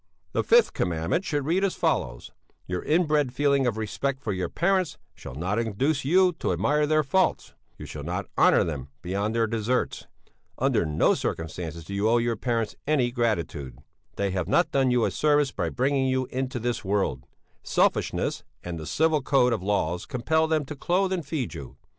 "'The 0.31 0.43
fifth 0.43 0.73
Commandment 0.73 1.23
should 1.23 1.45
read 1.45 1.63
as 1.63 1.75
follows: 1.75 2.31
"Your 2.65 2.81
inbred 2.81 3.31
feeling 3.35 3.67
of 3.67 3.77
respect 3.77 4.19
for 4.19 4.33
your 4.33 4.49
parents 4.49 4.97
shall 5.13 5.35
not 5.35 5.59
induce 5.59 6.03
you 6.03 6.33
to 6.39 6.51
admire 6.53 6.87
their 6.87 7.03
faults; 7.03 7.53
you 7.77 7.85
shall 7.85 8.01
not 8.01 8.25
honour 8.35 8.63
them 8.63 8.87
beyond 9.03 9.35
their 9.35 9.45
deserts; 9.45 10.07
under 10.57 10.87
no 10.87 11.13
circumstances 11.13 11.83
do 11.85 11.93
you 11.93 12.09
owe 12.09 12.17
your 12.17 12.35
parents 12.35 12.75
any 12.87 13.11
gratitude; 13.11 13.77
they 14.15 14.31
have 14.31 14.47
not 14.47 14.71
done 14.71 14.89
you 14.89 15.05
a 15.05 15.11
service 15.11 15.51
by 15.51 15.69
bringing 15.69 16.07
you 16.07 16.25
into 16.31 16.57
this 16.57 16.83
world; 16.83 17.23
selfishness 17.61 18.43
and 18.63 18.79
the 18.79 18.87
civil 18.87 19.21
code 19.21 19.53
of 19.53 19.61
laws 19.61 20.07
compel 20.07 20.47
them 20.47 20.65
to 20.65 20.75
clothe 20.75 21.13
and 21.13 21.27
feed 21.27 21.53
you. 21.53 21.77